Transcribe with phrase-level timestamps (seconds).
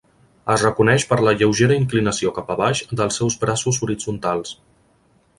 [0.51, 4.55] Es reconeix per la lleugera inclinació cap a baix dels seus braços horitzontals.